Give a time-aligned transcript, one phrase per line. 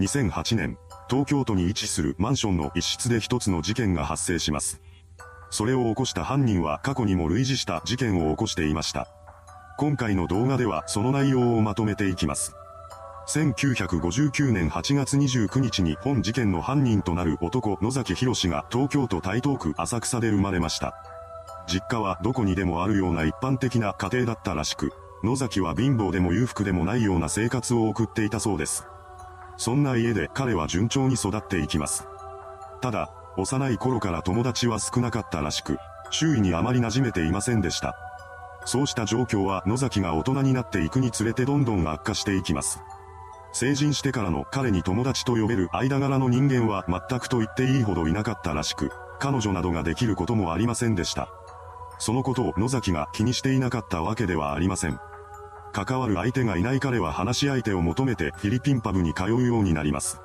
[0.00, 0.76] 2008年、
[1.08, 4.82] 東京都に位置するマンションの一室で一つの事件が発生します。
[5.50, 9.06] それを起こした犯人は過去にも類似した事件を起こしていました。
[9.78, 12.56] 今回の動画ではその内容をまとめていきます。
[13.28, 20.96] 1959年8月29日に本事件の犯人となる男野崎博が東京都台東区浅草で生まれました。
[21.68, 24.92] 実家はどこにでもあるような一般的な家庭だったらしく、
[25.22, 28.84] 野崎は貧乏でも裕福でもないような生活を送っていたそうです。
[29.56, 32.06] そんな家で彼は順調に育っていきます。
[32.80, 35.78] ただ、幼い頃から友達は少なかったらしく、
[36.10, 37.96] 周囲にあまり馴染めていませんでした。
[38.66, 42.80] そうした状況は野崎が大人になっていくにつれてどんどん悪化していきます。
[43.52, 48.90] 成人してからの彼に友達と呼べる間柄の人間は全くと言っていいほどいなかったらしく、
[49.20, 51.28] 彼女などができることもありませんでした。
[51.98, 54.98] そのことを野崎が気にしていなかったわけではありません。
[55.74, 60.20] 関わる相手がいない彼は話し相手を求めてフィリピンパブに通うようになります。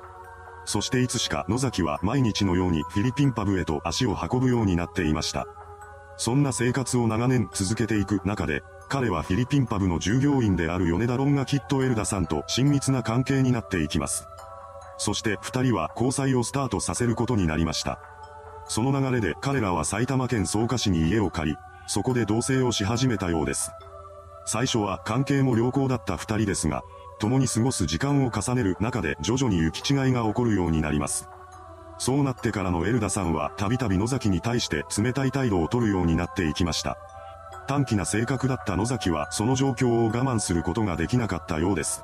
[0.64, 5.46] そしていつしか野崎は毎日のようにフィリピンパブへと足を運ぶようになっていました。
[6.16, 14.28] そんな生活を長年続けていく中で、彼はフィリピンパブの従業員である米田ロンガキットエルダさんと親密な関係になっていきます。
[14.98, 17.98] そして二人は交際をスタートさせることになりました。
[18.68, 21.56] その流れで彼らは埼玉県草加市に家を借り、
[21.88, 23.72] そこで同棲をし始めたようです。
[24.46, 26.82] 最初は関係も良好だった二人ですが、
[27.18, 31.28] 共に過ごす時間を重ねる中で徐々に行き違いが起こるようになります。
[31.98, 36.96] そうなってからのエルダさんはたびたび野崎に対して冷たい態度を取るようになっていきました。
[37.68, 42.02] 短気な性格だった野崎はその状況を我慢することができなかったようです。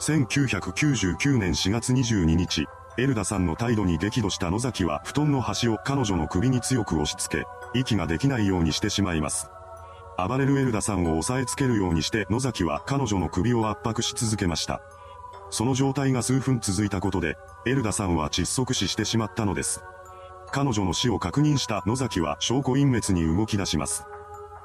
[0.00, 2.66] 1999年4月22日、
[2.98, 9.50] エルダさんの態度に激怒した野崎は布団の端を彼女の首に強く押し付け、息ができないようにしてしまいます。
[10.16, 14.80] 暴れるエルダさんを押さえつけるようにして野崎は彼女の首を圧迫し続けました。
[15.50, 19.82] その状態が数分続いたことで、エルダさんは窒息死してしまったのです。
[20.50, 24.04] 彼女の死を確認した野崎は証拠隠滅に動き出します。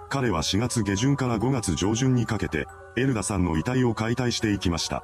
[0.10, 5.04] 彼は4月下旬から5月上旬にかけて、エルダさんの遺体を解体していきました。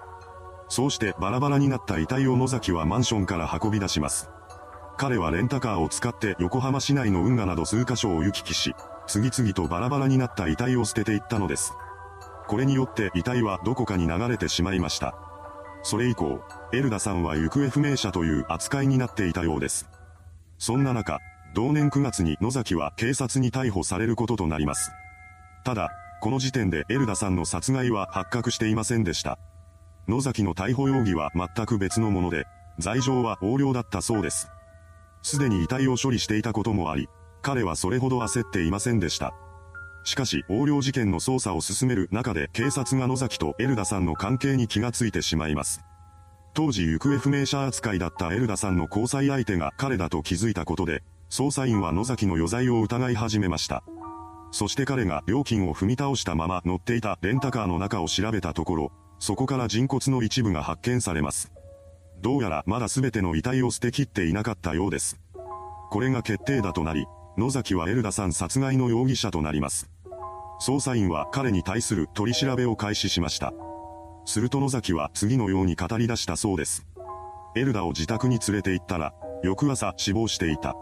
[0.68, 4.30] そうしてバラバラになった遺体を野崎はマンションから運び出します。
[4.98, 8.74] 彼はレンタカーを使って横浜市内の運河など数カ所を行き来し、
[9.08, 11.74] 次々とバラバラになった遺体を捨てていったのです。
[12.48, 15.16] これによって遺体はどこかに流れてしまいました。
[15.84, 16.42] それ以降、
[16.74, 19.88] エルダさんは行方不明者という扱いになっていたようです。
[20.58, 21.20] そんな中、
[21.54, 24.92] 同年9月に野崎は警察に逮捕されることとなります。
[25.64, 25.90] ただ、
[26.22, 29.38] この時点でエルダさんの殺害は発覚していませんでした。
[30.08, 32.46] 野崎の逮捕容疑は全く別のもので、
[32.80, 34.50] 罪状は横領だったそうです。
[35.22, 37.10] すでに遺体を処理していたこともあり、
[37.46, 39.36] 彼はそれほど焦っていませんでした。
[40.04, 45.82] しかし、横領事件の捜査を進める中で警察が野崎とエルダさんの関係に気がついてしまいます。
[46.56, 53.84] 当時行方不明者扱いだったエルダさんの交際相手が彼だと気づいたことで、捜査員は野崎の余罪を疑い始めました。
[54.52, 61.52] そして彼が料金を踏み倒したまま乗っていたレンタカーの中を調べたところ、そこから人骨の一部が発見されます。
[62.24, 65.20] どうやらまだ全ての遺体を捨てきっていなかったようです。
[65.92, 67.06] これが決定打となり、
[67.38, 69.90] 野崎はエルダさん殺害の容疑者となります。
[70.66, 73.54] 捜査員は彼に対する取り調べを開始しました。
[74.26, 76.88] すると野崎は次のように語り出したそうです。
[77.58, 79.14] エルダを自宅に連れて行ったら、
[79.44, 80.76] 翌朝死亡していた。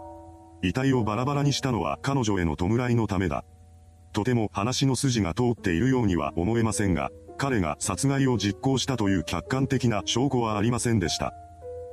[0.62, 3.44] 遺体をバラバラにしたのは彼女への弔いのためだ。
[4.12, 11.32] とても話の筋が通っているようには思えませんが、彼が殺害を実行したという客観的な証拠はありませんでした。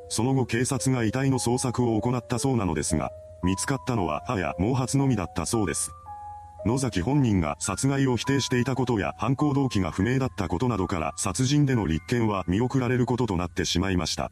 [0.08, 3.10] その後警察が遺体の捜索を行ったそうなのですが、
[3.44, 5.92] 見つかったのは歯や毛髪のみだったそうです。
[6.64, 14.32] 野崎本人が殺害を否定していたことや犯行動機が不明だったことなどから殺人での立件は見送られることとなってしまいました。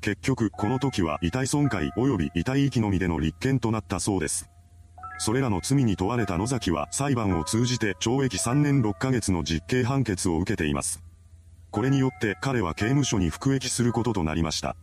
[0.00, 4.50] 結局、この時は遺体損壊及び遺体遺棄のみでの立件となったそうです。
[5.18, 11.00] それらの罪に問われた野崎は裁判を通じて懲役3年6ヶ月の実刑判決を受けています。
[11.70, 14.74] これによって彼は刑務所に服役することとなりました。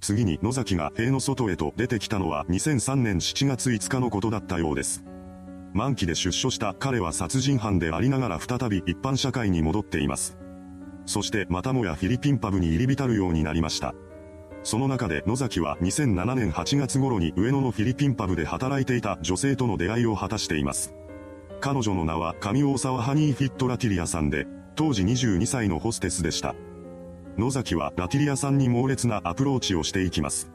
[0.00, 5.04] 次に野崎が塀の外へと出てきたのは2003年7月5日のことだったようです。
[5.72, 10.36] 満期で出所した彼は殺人犯でありながら再び一般社会に戻っています。
[11.06, 13.94] そしてまたもやフィリピンパブに入り浸るようになりました。
[14.62, 20.94] その中で野崎は2007年8月頃に上野のフィリピンパブで働いていた女性との出会いを果たしています。
[21.60, 26.54] 彼女の名は上大沢ハニーフィットラティリアさんで、当時22歳のホステスでした。
[27.40, 30.50] 野崎はラティリアさんに猛烈なアプローチをしていきます。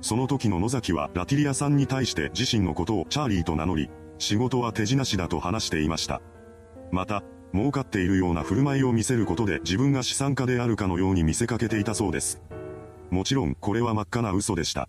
[0.00, 6.22] その時の野崎はラティリアさんに対して自身のことをチャーリーと名乗り、仕事は手品師だと話していました。
[6.92, 12.40] また、儲かっているような振る舞いを見せることで自分が資産家であるかのように見せかけていたそうです。
[13.10, 14.88] もちろんこれは真っ赤な嘘でした。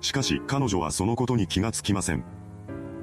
[0.00, 2.24] しかし彼女はそのことに気がつきません。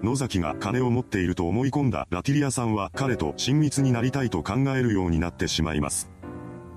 [0.01, 6.09] 野崎が金を持っていると思い込んだラティリアさんは彼と親密になりたいと考えるようになってしまいます。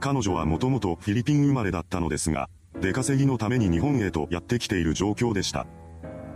[0.00, 2.48] 彼女はもともとフィリピン生まれだったのですが、
[2.80, 5.66] 出稼ぎのために日本へとやってきている状況でした。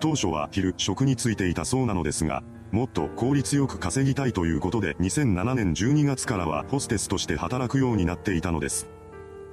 [0.00, 8.88] 当初は昼食についていたそうなのですが、もっと効率よく稼ぎたいということで2007年12月からはホステスとして働くようになっていたのです。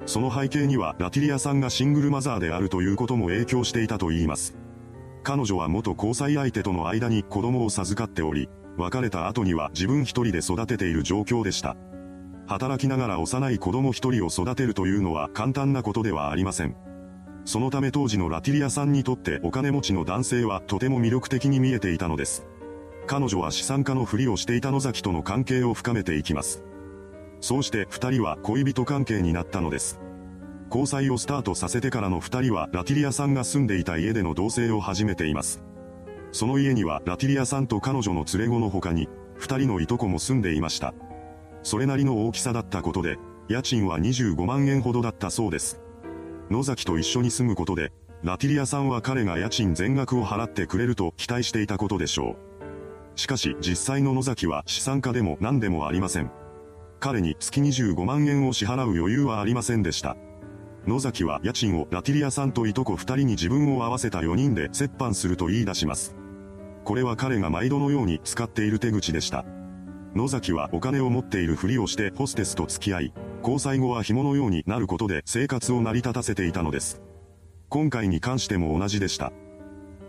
[0.05, 4.55] その背景にはラティリアさんがシングルマザーであるということも影響していたといいます。
[5.23, 8.47] 彼女は元交際相手との間に子供を授かっており、
[8.77, 11.75] 別れた後には自分一人で育てている状況でした。
[12.47, 16.75] 働きながら幼い子供一人を育てるというのは簡単なことではありません。
[17.45, 22.45] そのため当時のラティリアさんにとってお金持ちの男性はとても魅力的に見えていたのです。
[23.07, 26.63] 彼女は資産家のふりをしていた野崎との関係を深めていきます。
[27.41, 29.99] そうして二人は恋人関係になったのです。
[30.69, 35.63] 交際をスタートさせてからの二人はラティリアさんが住んでいた家での同棲を始めています。
[36.31, 40.93] その家にはラティリアさんと彼女の連れ子の他に、二人のいとこも住んでいました。
[41.65, 43.17] それなりの大きさだったことで、
[43.49, 45.81] 家賃は25万円ほどだったそうです。
[46.51, 47.91] 野崎と一緒に住むことで、
[48.21, 52.37] ラティリアさんは彼が家賃全額を払ってくれると期待していたことでしょ
[53.15, 53.19] う。
[53.19, 56.29] しかし実際の野崎は資産家でも何でもありません。
[56.99, 60.15] 彼に月25万円を支払う余裕はありませんでした。
[60.85, 66.15] 野崎は家賃をラティリアさんといとこ二人に自分を合わせた4人で折半すると言い出します。
[66.83, 69.45] これは彼が毎度のように使っている手口でした。
[70.15, 77.01] 野崎はお金を持っているふりをしてホステスと付き合い、交際後は紐のようになることで生活を成り立たせていたのです。
[77.67, 79.33] 今回に関しても同じでした。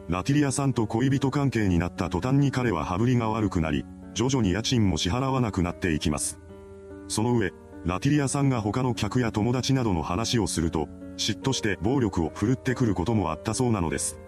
[0.09, 6.39] ラティリアさんと恋人関係になった途端に彼は羽振りが悪くなり、徐々に家賃も支払わなくなっていきます。
[7.09, 7.53] その上、
[7.85, 10.87] ラティリアさんが他の客や友達などの話をすると、
[11.17, 14.21] 嫉妬して暴力を振るってくることもあったそうなのです。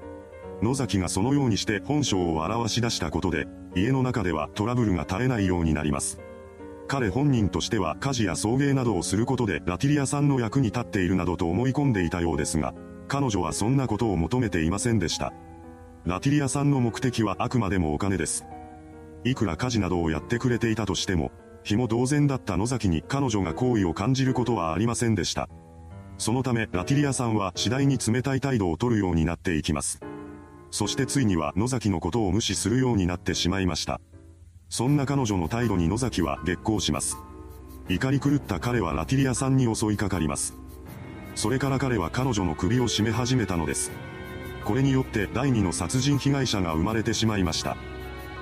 [0.63, 3.47] 野崎がそのようにして本性を表し出したことで、
[3.77, 6.21] 家の中ではトラブルが絶えないようになります。
[6.89, 12.75] 彼本人としては家事や送迎などをすることでラティリアさんの役に立っているなどと思い込んでいたようですが、
[13.09, 15.33] 彼女はそんなことを求めていませんでした。
[16.05, 18.45] ラティリアさんの目的はあくまでもお金です。
[19.25, 21.31] いくら家事などをやってくれていたとしても、
[21.63, 25.49] 日も同然だった野崎に彼女が好意を感じることはありませんでした。
[26.17, 30.01] そのためラティリアさんは次第に冷たい態度を取るようになっていきます。
[30.71, 34.01] そしてついには野崎のことを無視するようになってしまいました。
[34.69, 37.17] そんな彼女の態度に野崎は激高します。
[37.89, 40.55] 怒り狂った彼はラティリアさんに襲いかかります。
[41.35, 43.91] それから彼は彼女の首を絞め始めたのです。
[44.65, 47.77] これによって第二の殺人被害者が生まれてしまいました。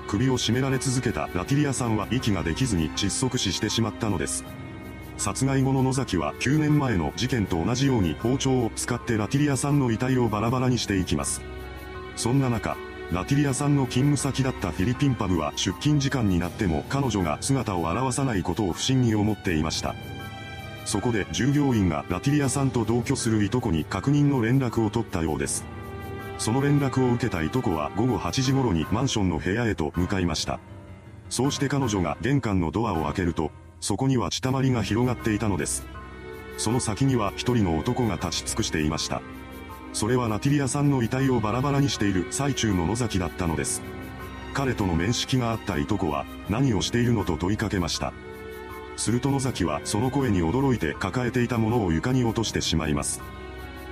[0.08, 4.44] 首を絞められ続けたラティリアさんは息ができずに窒息死してしまったのです。
[5.18, 11.40] 殺害後の野崎は9年前の事件と同じように包丁を使ってラティリアさんの遺体をバラバラにしていきます。
[12.16, 12.76] そんな中、
[13.12, 19.94] ラティリアさんの勤務先だったフィリピンパブは出勤時間になっても彼女が姿を現さないことを不審に思っていました。
[20.84, 25.64] そこで従業員がラティリアさんと同居するいとこに確認の連絡を取ったようです。
[26.38, 30.58] その連絡を受けたいとこは午後8時頃にマンションの部屋へと向かいました。
[31.28, 35.86] そうして彼女が玄関のドアを開けると、そこには血たまりが広がっていたのです。
[36.58, 39.22] その先には一人の男が立ち尽くしていました。
[39.96, 43.80] それはラティリアさんの遺体をバラバラにしている最中の野崎だったのです。
[44.52, 48.12] 彼との面識があったいとこは何をしているのと問いかけました。
[48.98, 53.22] すると野崎はその声に驚いて抱えていたものを床に落としてしまいます。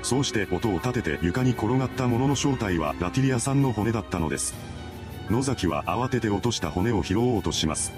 [0.02, 4.54] そうして音を立てて床に転がったものの正体はラティリアさんの骨だったのです。
[5.30, 7.94] 野崎は慌てて落とした骨を拾おうとします。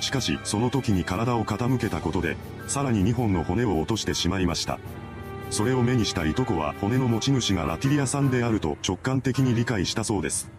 [0.00, 4.78] しかしその時に体を傾けたことで、さらに2本の骨を落としてしまいました。
[5.50, 10.50] それを目にしたいとこは骨の持ち主がラティリアさんであると直感的に理解したそうです。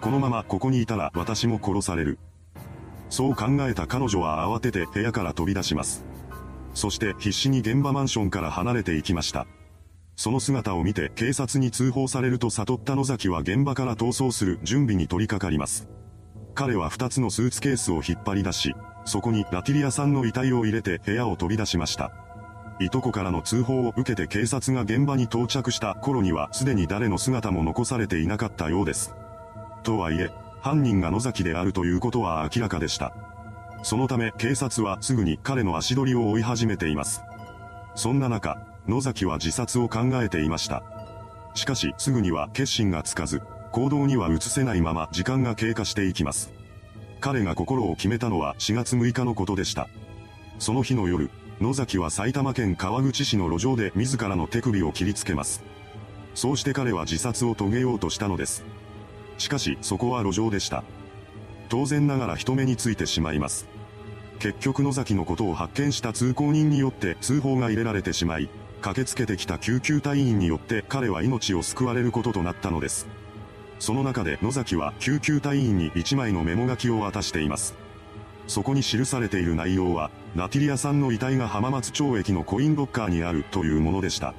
[0.00, 2.18] このままここにいたら私も殺される。
[3.08, 6.04] そう考えた彼女は慌てて部屋から飛び出します。
[6.74, 9.46] そして必死に現場マンションから離れていきました。
[10.16, 15.88] その姿を見て警察に通報されると悟った野崎は現場から逃走する準備に取り掛かります。
[16.54, 22.25] 彼は二つのスーツケースを引っ張り出し、そこにラティリアさんの遺体を入れて部屋を飛び出しました。
[22.78, 29.14] いとこからの通報を受けて警察が現場に到着した頃にはすでに誰の姿も残されていなかったようです。
[29.82, 30.30] とはいえ、
[30.60, 33.14] 犯人が野崎であるということは明らかでした。
[33.82, 37.22] そのため警察はすぐに彼の足取りを追い始めています。
[37.94, 40.82] そんな中、野崎は自殺を考えていました。
[41.54, 43.42] しかしすぐには決心がつかず、
[43.72, 46.52] 行動には移せないまま時間が経過していきます。
[47.20, 49.88] 彼が心を決めたのは4月6日のことでした。
[50.58, 55.62] その日の夜、野崎は埼玉県川口市の路上で自らの手首を切りつけます。
[56.34, 58.62] そうして彼は自殺を遂げようとしたのです。
[59.38, 60.84] しかし、そこは路上でした。
[61.70, 63.66] 当然ながら人目についてしまいます。
[64.38, 68.50] 結局野崎のことを発見した通行人によって通報が入れられてしまい、
[68.82, 73.06] 駆けつけてきた救急隊員によって彼は命を救われることとなったのです。
[73.78, 77.74] その中で野崎は救急隊員に1枚のメモ書きを渡しています。
[78.46, 84.34] そこに記されている内容は、ナティリアさんの遺体が浜松町駅のコインロッカーにあるというものでした。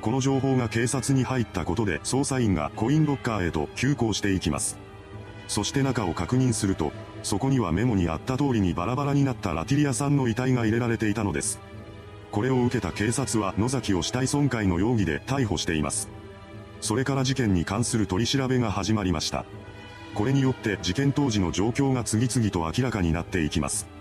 [0.00, 4.78] この情報が警察に入ったことで捜査員がコインロッカーへと急行していきます。
[5.48, 6.92] そして中を確認すると、
[7.24, 11.58] そこにはメモにあった通りにバラバラになったラティリアさんの遺体が入れられていたのです。
[12.30, 16.08] これを受けた警察は野崎を死体損壊の容疑で逮捕しています。
[16.80, 19.44] それから事件に関する取り調べが始まりました。
[20.14, 23.93] これによって事件当時の状況が次々と明らかになっていきます。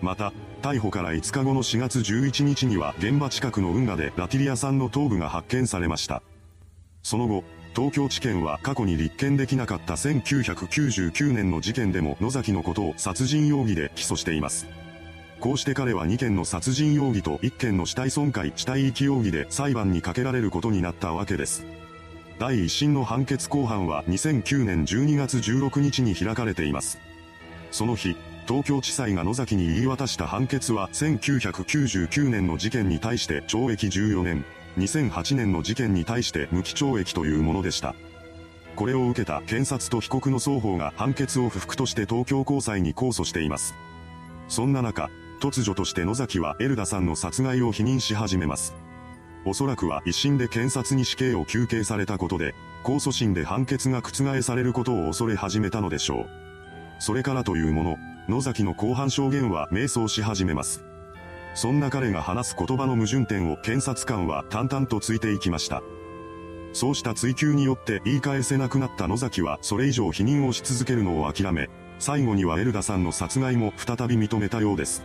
[0.00, 6.22] また、逮捕から5日後の4月11日には現場近くの運河でラティリアさんの頭部が発見されました。
[7.02, 14.66] その後、東京地検は過去に立件できなかった1999年の事件でも野崎のことを殺人容疑で起訴しています。
[15.40, 21.66] こうして彼は2件の殺人容疑と1件の死体損壊死体遺棄容疑で裁判にかけられることになったわけです。
[22.38, 26.98] 第一審の判決公判は2009年12月16日に開かれています。
[27.70, 34.44] その日、東京地裁が野崎に言い渡した判決は1999年の事件に対して懲役14年、
[34.78, 37.96] 2008年の事件に対して無期懲役というものでした。
[38.76, 43.74] これを受けた検察と被告の双方が判決を不服として東京高裁に控訴しています。
[44.48, 45.10] そんな中、
[45.40, 48.76] 突如として野崎はエルダさんの殺害を否認し始めます。
[49.44, 56.26] おそらくは一審で検察に死刑を求刑されたことで、控訴審で判決が覆されることを恐れ始めたのでしょう。
[56.98, 57.96] それからというもの、
[58.28, 60.84] 野崎の後半証言は迷走し始めます。
[61.54, 65.82] そんな彼が話す言葉の矛盾点を検察官は淡々とついていきました。
[66.72, 75.02] そうした追及によって言い返せなくなった野崎はそれ以上否認をし続けるのを諦め、最後にはエルダさんの殺害も再び認めたようです。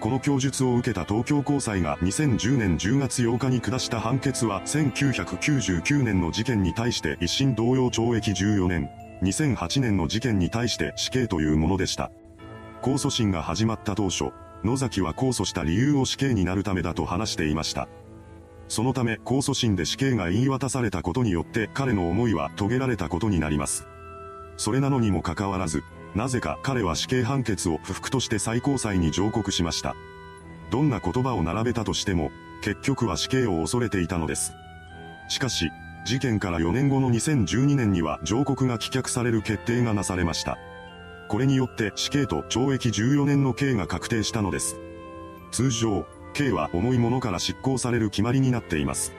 [0.00, 8.90] この供述を受けた東京高裁が2010年10月8日に下した判決は1999年の事件に対して一審同様懲役14年、
[9.22, 12.10] 2008年の事件に対して死刑というものでした。
[12.80, 14.32] 控訴審が始まった当初、
[14.64, 17.88] 野崎は控訴した理由を死刑になるためだと話していました。
[18.68, 23.86] そのため控訴審で死刑が言い渡されたことによって彼の思いは遂げられたことになります。
[24.56, 25.82] それなのにもかかわらず、
[26.14, 29.94] なぜか彼は死刑判決を不服として最高裁に上告しました。
[30.70, 32.30] どんな言葉を並べたとしても、
[32.62, 34.52] 結局は死刑を恐れていたのです。
[35.28, 35.70] しかし、
[36.04, 40.58] 事件から4年後の2012年には上告が棄却される決定がなされました。
[41.30, 44.80] これによって死刑と懲役14年の刑が確定したのです。
[45.52, 49.12] 通常、刑は重いものから執行される決まりになっています。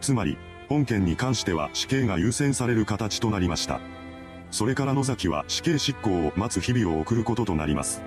[0.00, 0.38] つまり、
[0.68, 3.80] 本件に関しては死刑が優先される形となりました。
[4.52, 8.00] それから野崎は死刑執行を待つ日々を送ることとなります。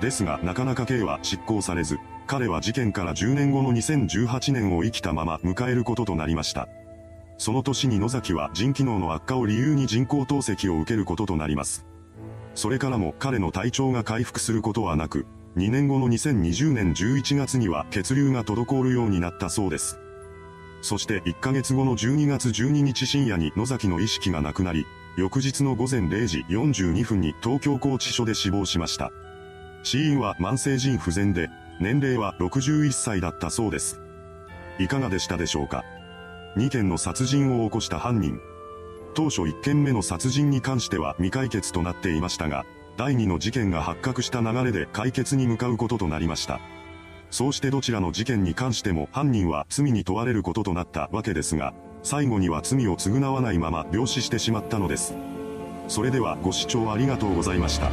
[0.00, 6.68] ですがなかなか刑は執行されず、彼は事件から10年後の2018年を生きたまま迎えることとなりました。
[7.36, 11.84] その年に野崎は腎機能の悪化を理由に人工透析を受けることとなります。
[12.56, 19.98] それからも彼の体調が回復することはなく、2年後の2020年11月には血流が滞るようになったそうです。
[20.80, 24.86] そして1ヶ月後の12月12日深夜に野崎の意識がなくなり、
[25.18, 29.12] 翌日の午前0時42分に東京拘置所で死亡しました。
[29.82, 34.00] 死因は慢性腎不全で、年齢は61歳だったそうです。
[34.78, 35.84] いかがでしたでしょうか
[36.56, 38.40] ?2 件の殺人を起こした犯人、
[39.16, 42.66] 当初1件目の殺人に関しては未解決となっていましたが、
[42.98, 46.60] 第2の事件が発覚した流れで解決に向かうこととなりました。
[47.30, 55.14] そうしてどちらの事件に関しても犯人は罪に問われることとなったわけですが、最後には罪を償わないまま病死してしまったのです。
[55.88, 57.90] それではご視聴ありがとうございました。